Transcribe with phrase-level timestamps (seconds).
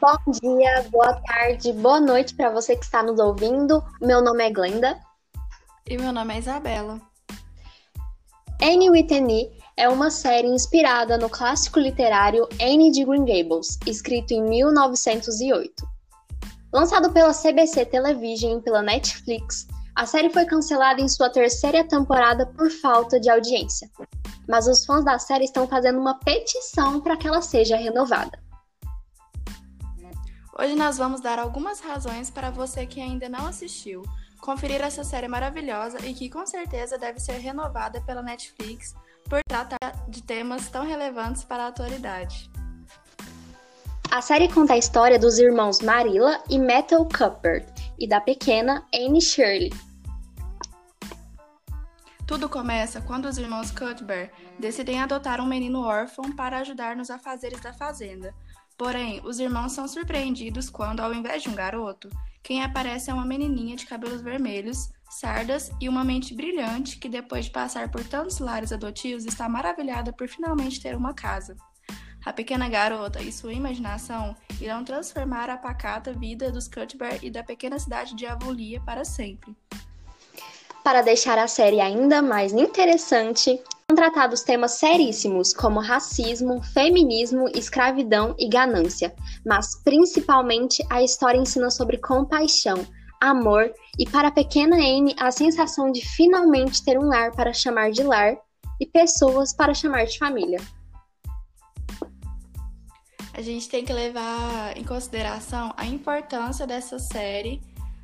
[0.00, 3.84] Bom dia, boa tarde, boa noite para você que está nos ouvindo.
[4.00, 4.98] Meu nome é Glenda.
[5.86, 6.98] E meu nome é Isabela.
[8.62, 14.32] Anne with Annie é uma série inspirada no clássico literário Anne de Green Gables, escrito
[14.32, 15.86] em 1908.
[16.72, 22.46] Lançado pela CBC Television e pela Netflix, a série foi cancelada em sua terceira temporada
[22.46, 23.90] por falta de audiência.
[24.48, 28.38] Mas os fãs da série estão fazendo uma petição para que ela seja renovada.
[30.60, 34.02] Hoje nós vamos dar algumas razões para você que ainda não assistiu
[34.42, 39.78] conferir essa série maravilhosa e que com certeza deve ser renovada pela Netflix por tratar
[40.06, 42.50] de temas tão relevantes para a atualidade.
[44.10, 47.64] A série conta a história dos irmãos Marilla e Metal Cuthbert
[47.98, 49.72] e da pequena Anne Shirley.
[52.26, 57.60] Tudo começa quando os irmãos Cuthbert decidem adotar um menino órfão para ajudar nos afazeres
[57.60, 58.34] da fazenda,
[58.80, 62.08] Porém, os irmãos são surpreendidos quando, ao invés de um garoto,
[62.42, 67.44] quem aparece é uma menininha de cabelos vermelhos, sardas e uma mente brilhante que, depois
[67.44, 71.58] de passar por tantos lares adotivos, está maravilhada por finalmente ter uma casa.
[72.24, 77.44] A pequena garota e sua imaginação irão transformar a pacata vida dos Cuthbert e da
[77.44, 79.54] pequena cidade de Avonlea para sempre.
[80.82, 83.62] Para deixar a série ainda mais interessante,
[83.94, 91.98] tratados temas seríssimos como racismo, feminismo, escravidão e ganância, mas principalmente a história ensina sobre
[91.98, 92.86] compaixão,
[93.20, 97.90] amor e para a pequena Anne a sensação de finalmente ter um lar para chamar
[97.90, 98.36] de lar
[98.80, 100.58] e pessoas para chamar de família.
[103.32, 107.62] A gente tem que levar em consideração a importância dessa série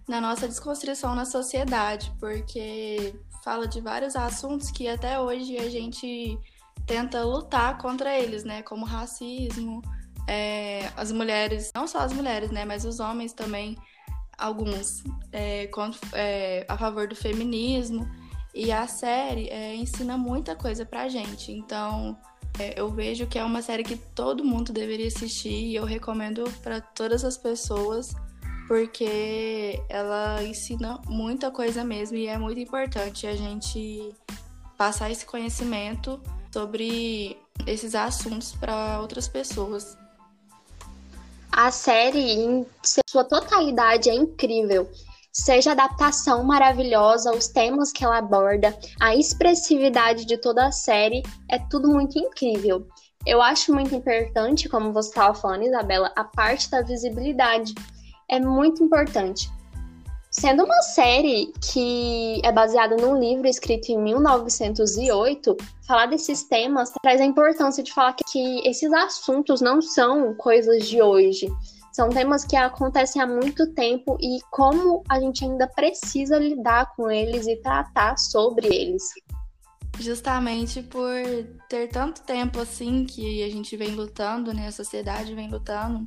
[0.09, 3.15] na nossa desconstrução na sociedade, porque
[3.47, 6.37] fala de vários assuntos que até hoje a gente
[6.85, 8.61] tenta lutar contra eles, né?
[8.63, 9.81] Como racismo,
[10.27, 12.65] é, as mulheres, não só as mulheres, né?
[12.65, 13.77] Mas os homens também,
[14.37, 18.05] alguns, é, contra, é, a favor do feminismo.
[18.53, 21.53] E a série é, ensina muita coisa pra gente.
[21.53, 22.19] Então,
[22.59, 26.43] é, eu vejo que é uma série que todo mundo deveria assistir e eu recomendo
[26.65, 28.13] para todas as pessoas
[28.67, 34.15] porque ela ensina muita coisa mesmo e é muito importante a gente
[34.77, 36.21] passar esse conhecimento
[36.53, 39.97] sobre esses assuntos para outras pessoas.
[41.53, 42.67] A série, em
[43.09, 44.91] sua totalidade, é incrível.
[45.33, 51.23] Seja a adaptação maravilhosa, os temas que ela aborda, a expressividade de toda a série,
[51.51, 52.87] é tudo muito incrível.
[53.25, 57.75] Eu acho muito importante, como você estava falando, Isabela, a parte da visibilidade
[58.29, 59.51] é muito importante.
[60.39, 65.57] Sendo uma série que é baseada num livro escrito em 1908,
[65.87, 71.01] falar desses temas traz a importância de falar que esses assuntos não são coisas de
[71.01, 71.49] hoje.
[71.91, 77.11] São temas que acontecem há muito tempo e como a gente ainda precisa lidar com
[77.11, 79.05] eles e tratar sobre eles.
[79.99, 81.15] Justamente por
[81.67, 84.67] ter tanto tempo assim que a gente vem lutando, né?
[84.67, 86.07] A sociedade vem lutando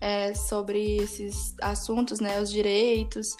[0.00, 3.36] é, sobre esses assuntos, né, os direitos.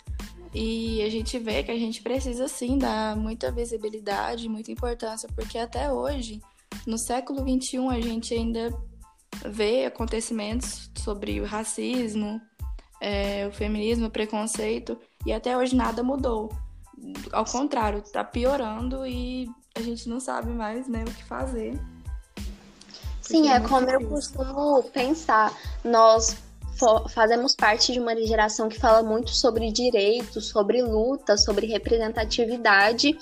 [0.55, 5.59] E a gente vê que a gente precisa sim dar muita visibilidade, muita importância, porque
[5.59, 6.41] até hoje,
[6.87, 8.73] no século XXI, a gente ainda
[9.47, 12.41] vê acontecimentos sobre o racismo,
[13.01, 16.51] é, o feminismo, o preconceito, e até hoje nada mudou.
[17.31, 21.79] Ao contrário, está piorando e a gente não sabe mais né, o que fazer.
[23.21, 25.53] Sim, é, é como eu costumo pensar.
[25.85, 26.37] Nós
[27.09, 33.17] fazemos parte de uma geração que fala muito sobre direitos, sobre luta, sobre representatividade.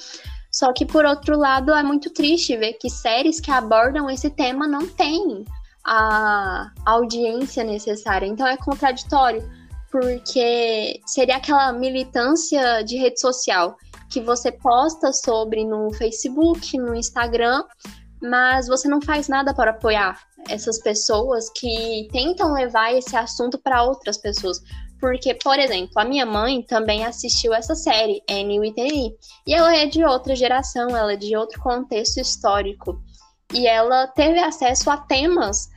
[0.50, 4.66] Só que, por outro lado, é muito triste ver que séries que abordam esse tema
[4.66, 5.44] não têm
[5.84, 8.26] a audiência necessária.
[8.26, 9.48] Então, é contraditório,
[9.90, 13.76] porque seria aquela militância de rede social
[14.08, 17.62] que você posta sobre no Facebook, no Instagram,
[18.20, 20.18] mas você não faz nada para apoiar
[20.48, 24.60] essas pessoas que tentam levar esse assunto para outras pessoas.
[24.98, 28.72] Porque, por exemplo, a minha mãe também assistiu essa série, Annie,
[29.46, 32.98] e ela é de outra geração, ela é de outro contexto histórico.
[33.52, 35.68] E ela teve acesso a temas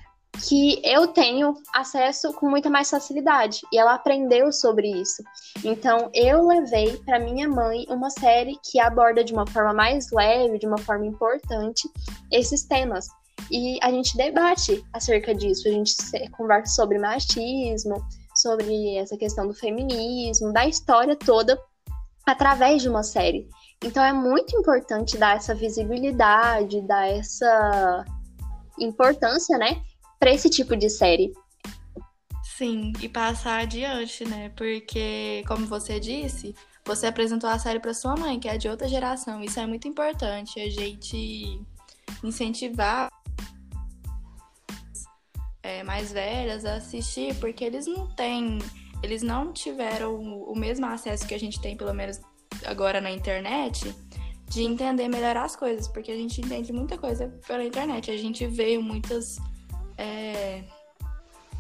[0.48, 3.62] que eu tenho acesso com muita mais facilidade.
[3.74, 5.24] E ela aprendeu sobre isso.
[5.64, 10.60] Então, eu levei para minha mãe uma série que aborda de uma forma mais leve,
[10.60, 11.90] de uma forma importante,
[12.32, 13.08] esses temas.
[13.52, 15.96] E a gente debate acerca disso, a gente
[16.32, 17.96] conversa sobre machismo,
[18.36, 21.60] sobre essa questão do feminismo, da história toda,
[22.26, 23.48] através de uma série.
[23.84, 28.06] Então é muito importante dar essa visibilidade, dar essa
[28.78, 29.82] importância, né,
[30.20, 31.34] para esse tipo de série.
[32.44, 34.50] Sim, e passar adiante, né?
[34.50, 36.54] Porque, como você disse,
[36.86, 39.42] você apresentou a série para sua mãe, que é de outra geração.
[39.44, 41.62] Isso é muito importante, a gente
[42.24, 43.10] incentivar
[45.64, 48.60] é, mais velhas a assistir, porque eles não têm,
[49.04, 52.20] eles não tiveram o mesmo acesso que a gente tem, pelo menos
[52.66, 53.96] agora na internet,
[54.50, 58.10] de entender melhor as coisas, porque a gente entende muita coisa pela internet.
[58.10, 59.38] A gente vê muitas,
[60.00, 60.64] é,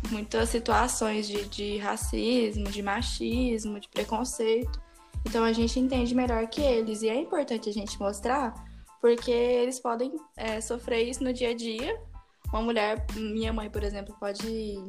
[0.09, 4.81] muitas situações de, de racismo, de machismo, de preconceito.
[5.25, 7.01] Então a gente entende melhor que eles.
[7.01, 8.53] E é importante a gente mostrar,
[9.01, 11.99] porque eles podem é, sofrer isso no dia a dia.
[12.47, 14.81] Uma mulher, minha mãe, por exemplo, pode.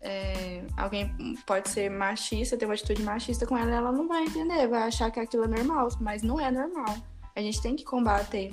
[0.00, 1.10] É, alguém
[1.46, 5.10] pode ser machista, ter uma atitude machista com ela, ela não vai entender, vai achar
[5.10, 6.94] que aquilo é normal, mas não é normal.
[7.34, 8.50] A gente tem que combater.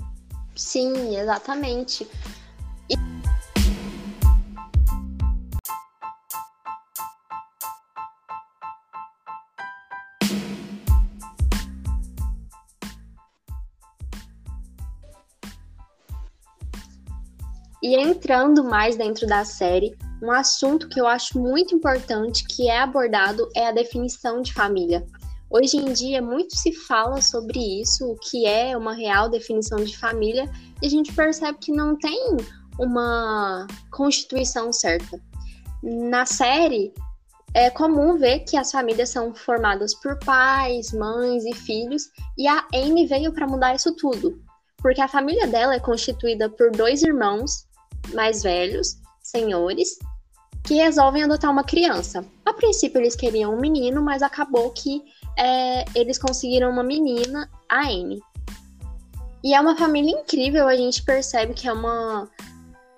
[0.55, 2.07] Sim, exatamente.
[17.83, 22.79] E entrando mais dentro da série, um assunto que eu acho muito importante que é
[22.79, 25.03] abordado é a definição de família.
[25.49, 29.97] Hoje em dia, muito se fala sobre isso, o que é uma real definição de
[29.97, 30.47] família,
[30.79, 32.37] e a gente percebe que não tem
[32.77, 35.19] uma constituição certa.
[35.81, 36.93] Na série,
[37.55, 42.03] é comum ver que as famílias são formadas por pais, mães e filhos,
[42.37, 44.39] e a Amy veio para mudar isso tudo,
[44.77, 47.65] porque a família dela é constituída por dois irmãos
[48.13, 49.97] mais velhos, senhores,
[50.63, 52.25] que resolvem adotar uma criança.
[52.45, 55.01] A princípio eles queriam um menino, mas acabou que
[55.37, 58.21] é, eles conseguiram uma menina, a Anne.
[59.43, 62.29] E é uma família incrível, a gente percebe que é uma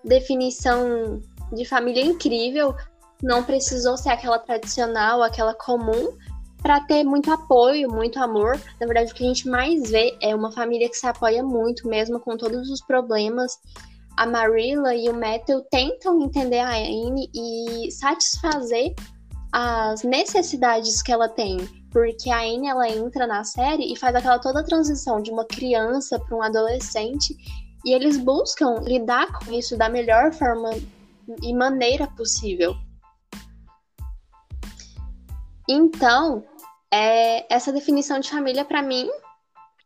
[0.04, 1.22] definição
[1.54, 2.76] de família incrível.
[3.22, 6.18] Não precisou ser aquela tradicional, aquela comum,
[6.62, 8.60] para ter muito apoio, muito amor.
[8.80, 11.88] Na verdade, o que a gente mais vê é uma família que se apoia muito,
[11.88, 13.58] mesmo com todos os problemas.
[14.18, 18.94] A Marilla e o Matthew tentam entender a Anne e satisfazer
[19.52, 21.58] as necessidades que ela tem
[21.94, 25.46] porque a Anne ela entra na série e faz aquela toda a transição de uma
[25.46, 27.38] criança para um adolescente
[27.86, 30.72] e eles buscam lidar com isso da melhor forma
[31.42, 32.76] e maneira possível.
[35.70, 36.44] Então,
[36.92, 39.08] é, essa definição de família para mim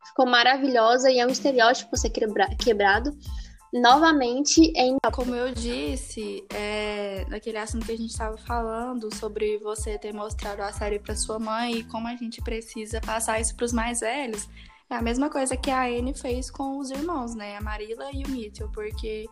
[0.07, 3.11] ficou maravilhosa e é um estereótipo ser quebra quebrado
[3.73, 4.97] novamente em.
[5.13, 10.61] Como eu disse, é, naquele assunto que a gente estava falando sobre você ter mostrado
[10.61, 14.01] a série para sua mãe e como a gente precisa passar isso para os mais
[14.01, 14.47] velhos,
[14.89, 17.57] é a mesma coisa que a Anne fez com os irmãos, né?
[17.57, 19.27] A Marilla e o Mitchell, porque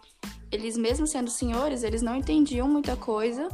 [0.52, 3.48] eles, mesmo sendo senhores, eles não entendiam muita coisa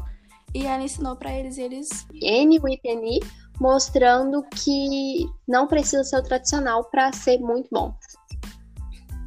[0.54, 2.08] e ela ensinou para eles e eles.
[2.24, 3.20] Anne Whitney
[3.60, 7.94] mostrando que não precisa ser o tradicional para ser muito bom.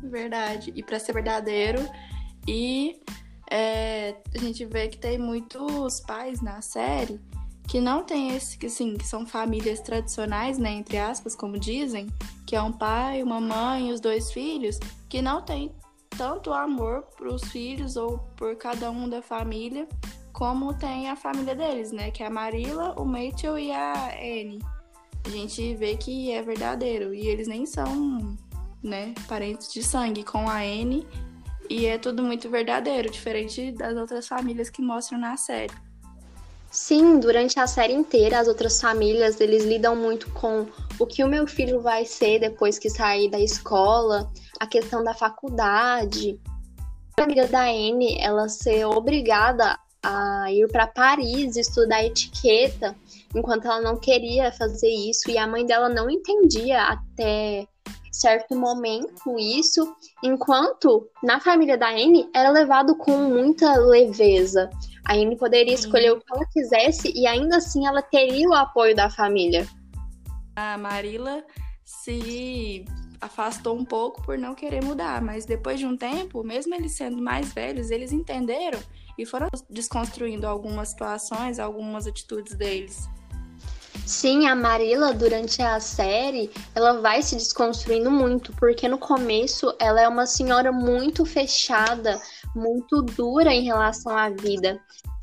[0.04, 0.72] Verdade.
[0.74, 1.80] E para ser verdadeiro.
[2.46, 3.00] E
[3.50, 7.20] é, a gente vê que tem muitos pais na série
[7.66, 12.08] que não tem esse, que assim, que são famílias tradicionais, né, entre aspas, como dizem,
[12.46, 15.74] que é um pai, uma mãe e os dois filhos, que não tem
[16.10, 19.88] tanto amor para os filhos ou por cada um da família,
[20.32, 24.60] como tem a família deles, né, que é a Marilla, o Mitchell e a Annie.
[25.24, 28.36] A gente vê que é verdadeiro e eles nem são
[28.84, 31.06] né, parentes de sangue com a N
[31.68, 35.72] e é tudo muito verdadeiro, diferente das outras famílias que mostram na série.
[36.70, 40.66] Sim, durante a série inteira, as outras famílias, eles lidam muito com
[40.98, 45.14] o que o meu filho vai ser depois que sair da escola, a questão da
[45.14, 46.38] faculdade.
[47.16, 52.94] A família da Anne, ela ser obrigada a ir para Paris estudar etiqueta,
[53.34, 57.66] enquanto ela não queria fazer isso e a mãe dela não entendia até
[58.14, 64.70] certo momento isso, enquanto na família da Anne era levado com muita leveza.
[65.04, 68.94] A Anne poderia escolher o que ela quisesse e ainda assim ela teria o apoio
[68.94, 69.66] da família.
[70.56, 71.44] A Marila
[71.84, 72.84] se
[73.20, 77.20] afastou um pouco por não querer mudar, mas depois de um tempo, mesmo eles sendo
[77.20, 78.78] mais velhos, eles entenderam
[79.18, 83.08] e foram desconstruindo algumas situações, algumas atitudes deles.
[84.06, 90.00] Sim, a Marilla, durante a série, ela vai se desconstruindo muito, porque no começo ela
[90.00, 92.20] é uma senhora muito fechada,
[92.54, 94.78] muito dura em relação à vida.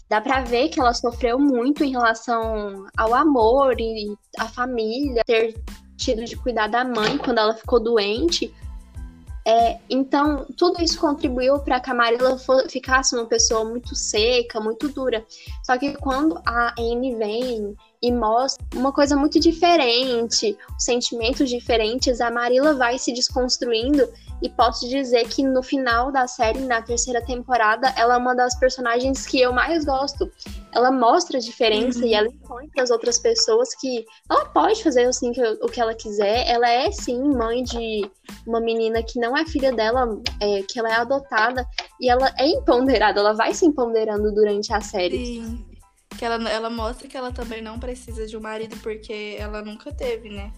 [0.10, 5.56] Dá pra ver que ela sofreu muito em relação ao amor e à família, ter
[5.96, 8.54] tido de cuidar da mãe quando ela ficou doente.
[9.46, 12.38] É, então, tudo isso contribuiu para que a Marilla
[12.70, 15.26] ficasse uma pessoa muito seca, muito dura.
[15.64, 22.30] Só que quando a Anne vem e mostra uma coisa muito diferente, sentimentos diferentes, a
[22.30, 24.08] Marilla vai se desconstruindo
[24.42, 28.56] e posso dizer que no final da série, na terceira temporada, ela é uma das
[28.56, 30.32] personagens que eu mais gosto.
[30.74, 32.06] Ela mostra a diferença uhum.
[32.06, 35.32] e ela impõe para as outras pessoas que ela pode fazer assim,
[35.62, 36.48] o que ela quiser.
[36.48, 38.10] Ela é sim mãe de
[38.48, 41.66] uma menina que não é filha dela, é, que ela é adotada
[42.00, 43.20] e ela é empoderada.
[43.20, 45.26] Ela vai se empoderando durante a série.
[45.26, 45.66] Sim.
[46.18, 49.94] Que ela, ela mostra que ela também não precisa de um marido porque ela nunca
[49.94, 50.52] teve, né?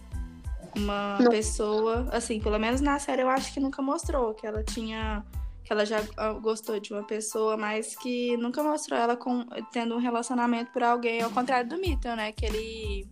[0.76, 1.30] Uma não.
[1.30, 5.24] pessoa, assim, pelo menos na série eu acho que nunca mostrou que ela tinha
[5.64, 9.94] que ela já ah, gostou de uma pessoa, mas que nunca mostrou ela com, tendo
[9.94, 12.32] um relacionamento por alguém, ao contrário do Mito, né?
[12.32, 13.08] Que ele,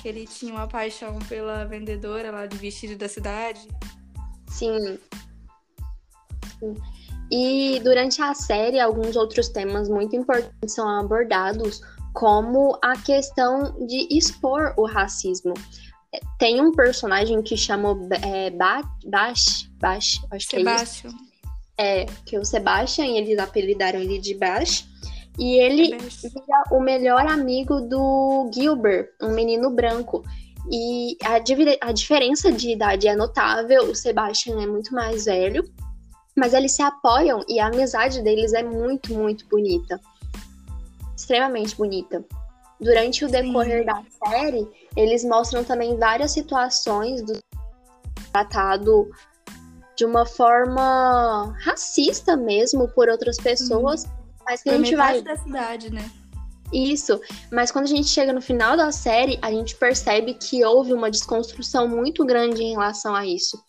[0.00, 3.66] que ele tinha uma paixão pela vendedora lá de vestido da cidade.
[4.48, 5.00] Sim.
[6.60, 6.76] Sim.
[7.30, 11.80] E durante a série, alguns outros temas muito importantes são abordados,
[12.12, 15.54] como a questão de expor o racismo.
[16.38, 21.10] Tem um personagem que chamou é, Bash, Bash, acho que Sebastian.
[21.10, 21.24] é isso.
[21.76, 24.86] É, que é o Sebastian, e eles apelidaram ele de Bash.
[25.38, 30.22] E ele vira o melhor amigo do Gilbert, um menino branco.
[30.70, 35.64] E a, a diferença de idade é notável, o Sebastian é muito mais velho,
[36.36, 40.00] mas eles se apoiam e a amizade deles é muito, muito bonita.
[41.16, 42.24] Extremamente bonita.
[42.80, 43.86] Durante o decorrer Sim.
[43.86, 47.38] da série, eles mostram também várias situações do
[48.32, 49.10] tratado
[49.96, 54.10] de uma forma racista mesmo por outras pessoas, uhum.
[54.48, 56.10] mas que a gente vai da cidade, né?
[56.72, 57.20] Isso,
[57.52, 61.10] mas quando a gente chega no final da série, a gente percebe que houve uma
[61.10, 63.62] desconstrução muito grande em relação a isso.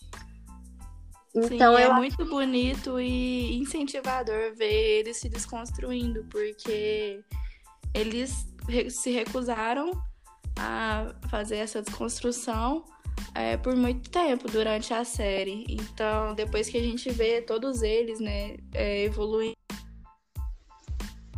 [1.35, 7.21] Então Sim, é muito bonito e incentivador ver eles se desconstruindo, porque
[7.93, 8.47] eles
[8.89, 9.91] se recusaram
[10.57, 12.83] a fazer essa desconstrução
[13.33, 15.65] é, por muito tempo durante a série.
[15.69, 19.55] Então, depois que a gente vê todos eles, né, é, evoluindo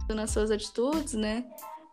[0.09, 1.45] nas suas atitudes, né,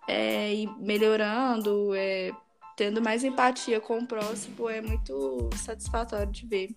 [0.06, 2.30] é, e melhorando, é,
[2.76, 6.68] tendo mais empatia com o próximo, é muito satisfatório de ver.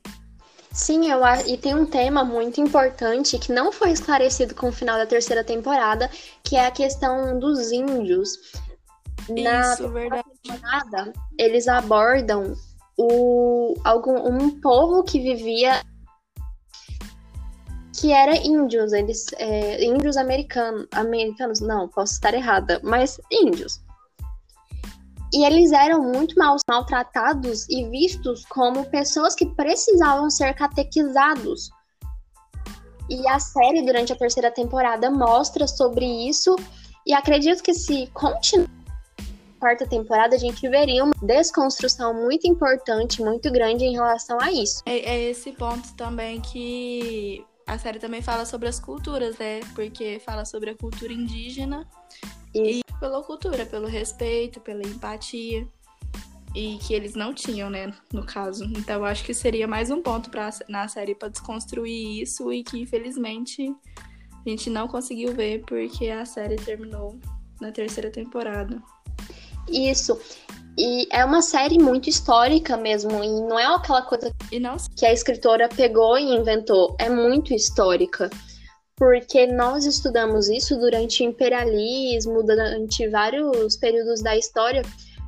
[0.72, 4.98] Sim, eu e tem um tema muito importante que não foi esclarecido com o final
[4.98, 6.10] da terceira temporada,
[6.44, 8.38] que é a questão dos índios.
[9.27, 10.24] Na Isso, verdade.
[10.48, 12.54] Temporada, eles abordam
[12.98, 15.82] o, algum, um povo que vivia
[18.00, 23.82] que era índios, eles é, índios americanos, americanos, não, posso estar errada, mas índios.
[25.34, 31.70] E eles eram muito mal, maltratados e vistos como pessoas que precisavam ser catequizados.
[33.10, 36.56] E a série, durante a terceira temporada, mostra sobre isso.
[37.06, 38.76] E acredito que se continuar
[39.60, 44.82] quarta temporada, a gente veria uma desconstrução muito importante, muito grande em relação a isso.
[44.86, 49.60] É, é esse ponto também que a série também fala sobre as culturas, né?
[49.76, 51.86] Porque fala sobre a cultura indígena
[52.56, 55.68] e pela cultura, pelo respeito, pela empatia.
[56.56, 58.64] E que eles não tinham, né, no caso.
[58.64, 62.64] Então eu acho que seria mais um ponto pra, na série para desconstruir isso e
[62.64, 63.70] que infelizmente
[64.44, 67.20] a gente não conseguiu ver porque a série terminou
[67.62, 68.82] na terceira temporada.
[69.70, 70.20] Isso.
[70.78, 74.32] E é uma série muito histórica mesmo, e não é aquela coisa
[74.96, 78.30] que a escritora pegou e inventou, é muito histórica
[78.98, 84.82] porque nós estudamos isso durante o imperialismo, durante vários períodos da história,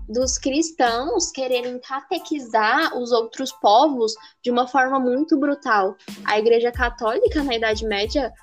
[0.09, 5.95] dos cristãos quererem catequizar os outros povos de uma forma muito brutal.
[6.25, 8.33] A Igreja Católica, na Idade Média,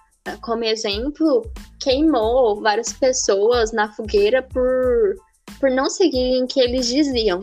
[0.42, 1.42] como exemplo,
[1.80, 5.16] queimou várias pessoas na fogueira por,
[5.58, 7.42] por não seguirem o que eles diziam.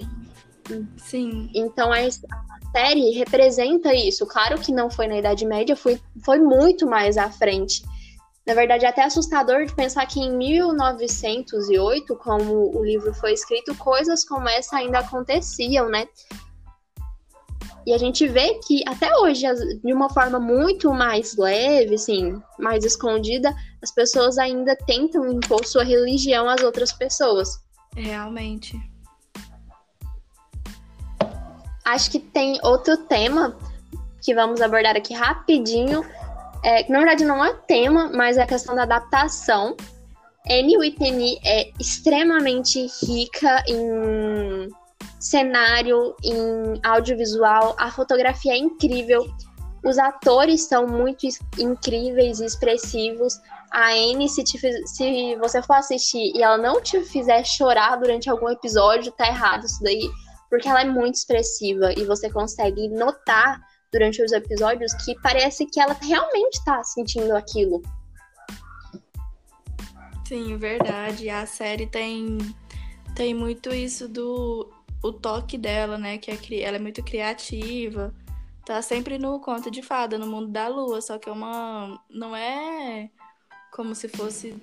[0.97, 1.49] Sim.
[1.53, 1.97] Então a,
[2.73, 4.25] série representa isso.
[4.25, 7.83] Claro que não foi na Idade Média, foi, foi muito mais à frente.
[8.45, 13.75] Na verdade, é até assustador de pensar que em 1908, como o livro foi escrito,
[13.75, 16.07] coisas como essa ainda aconteciam, né?
[17.85, 19.45] E a gente vê que até hoje,
[19.83, 25.83] de uma forma muito mais leve, assim, mais escondida, as pessoas ainda tentam impor sua
[25.83, 27.49] religião às outras pessoas.
[27.95, 28.79] Realmente.
[31.85, 33.57] Acho que tem outro tema
[34.21, 36.03] que vamos abordar aqui rapidinho.
[36.63, 39.75] É, na verdade não é tema, mas é a questão da adaptação.
[40.49, 44.69] Annie Whitney é extremamente rica em
[45.19, 49.25] cenário, em audiovisual, a fotografia é incrível.
[49.83, 53.39] Os atores são muito incríveis e expressivos.
[53.73, 58.29] A Anne, se, te, se você for assistir e ela não te fizer chorar durante
[58.29, 60.11] algum episódio, tá errado isso daí.
[60.47, 63.59] Porque ela é muito expressiva e você consegue notar
[63.91, 67.81] durante os episódios que parece que ela realmente tá sentindo aquilo.
[70.27, 71.27] Sim, verdade.
[71.31, 72.37] A série tem,
[73.15, 76.19] tem muito isso do o toque dela, né?
[76.19, 78.13] Que é, ela é muito criativa.
[78.63, 81.99] Tá sempre no conto de fada, no mundo da lua, só que é uma.
[82.07, 83.09] Não é
[83.73, 84.55] como se fosse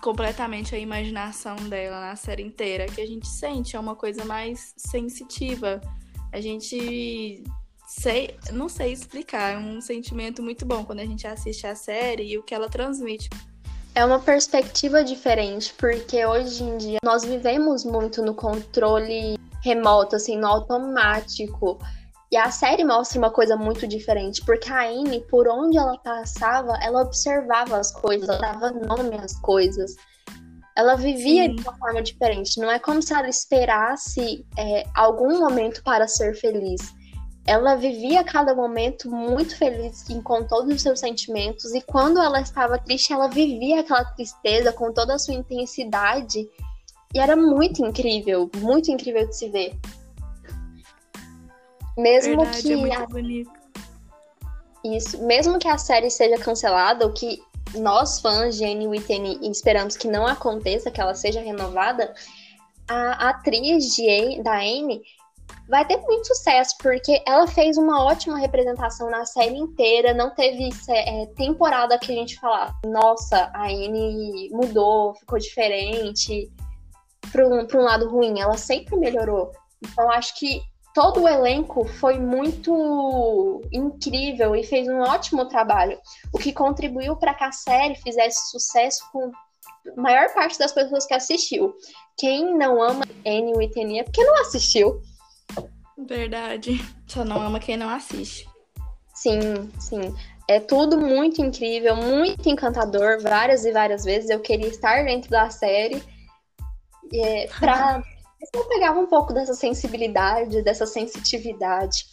[0.00, 4.72] completamente a imaginação dela na série inteira, que a gente sente, é uma coisa mais
[4.76, 5.80] sensitiva.
[6.32, 7.44] A gente
[7.86, 12.32] sei, não sei explicar, é um sentimento muito bom quando a gente assiste a série
[12.32, 13.28] e o que ela transmite.
[13.94, 20.36] É uma perspectiva diferente, porque hoje em dia nós vivemos muito no controle remoto, assim,
[20.36, 21.78] no automático.
[22.30, 26.76] E a série mostra uma coisa muito diferente, porque a Amy, por onde ela passava,
[26.82, 29.94] ela observava as coisas, ela dava nome às coisas.
[30.76, 31.54] Ela vivia Sim.
[31.54, 32.60] de uma forma diferente.
[32.60, 36.80] Não é como se ela esperasse é, algum momento para ser feliz.
[37.46, 42.76] Ela vivia cada momento muito feliz com todos os seus sentimentos, e quando ela estava
[42.76, 46.48] triste, ela vivia aquela tristeza com toda a sua intensidade.
[47.14, 49.78] E era muito incrível, muito incrível de se ver.
[51.96, 52.90] Mesmo Verdade, que.
[52.90, 53.06] É a...
[53.06, 53.50] bonito.
[54.84, 55.22] Isso.
[55.24, 57.42] Mesmo que a série seja cancelada, o que
[57.74, 62.14] nós, fãs de Annie Whitney, esperamos que não aconteça, que ela seja renovada,
[62.88, 65.02] a atriz de, da Anne
[65.68, 70.70] vai ter muito sucesso, porque ela fez uma ótima representação na série inteira, não teve
[70.88, 76.50] é, temporada que a gente fala, nossa, a Anne mudou, ficou diferente,
[77.32, 79.50] para um, um lado ruim, ela sempre melhorou.
[79.82, 80.62] Então acho que
[80.96, 86.00] todo o elenco foi muito incrível e fez um ótimo trabalho,
[86.32, 89.30] o que contribuiu para que a série fizesse sucesso com
[89.94, 91.74] a maior parte das pessoas que assistiu.
[92.16, 95.02] Quem não ama Annie Whitney é porque não assistiu.
[95.98, 96.80] Verdade.
[97.06, 98.48] Só não ama quem não assiste.
[99.12, 100.14] Sim, sim.
[100.48, 104.30] É tudo muito incrível, muito encantador, várias e várias vezes.
[104.30, 106.02] Eu queria estar dentro da série
[107.12, 108.02] é, para
[108.54, 112.04] eu pegava um pouco dessa sensibilidade, dessa sensitividade.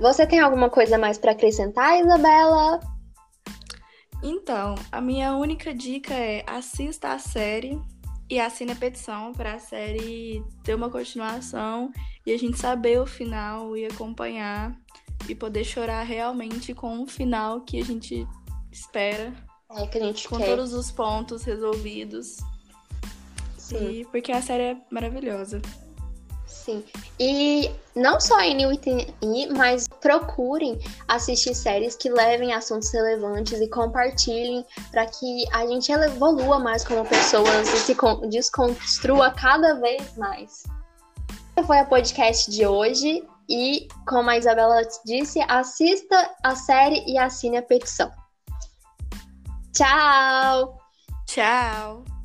[0.00, 2.80] Você tem alguma coisa mais para acrescentar, Isabela?
[4.22, 7.80] Então, a minha única dica é assista a série
[8.28, 11.92] e assine a petição para a série ter uma continuação
[12.24, 14.76] e a gente saber o final e acompanhar
[15.28, 18.26] e poder chorar realmente com o final que a gente
[18.72, 19.32] espera.
[19.70, 20.46] É, que a gente com quer.
[20.46, 22.38] todos os pontos resolvidos.
[23.66, 23.88] Sim.
[23.88, 25.60] E porque a série é maravilhosa.
[26.46, 26.84] Sim.
[27.18, 28.70] E não só em New
[29.56, 36.60] mas procurem assistir séries que levem assuntos relevantes e compartilhem para que a gente evolua
[36.60, 37.96] mais como pessoas e se
[38.30, 40.62] desconstrua cada vez mais.
[41.56, 47.18] Esse foi a podcast de hoje e, como a Isabela disse, assista a série e
[47.18, 48.12] assine a petição.
[49.72, 50.78] Tchau!
[51.26, 52.15] Tchau!